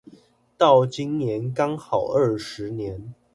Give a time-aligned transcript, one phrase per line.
[0.57, 3.13] 到今年剛好二十年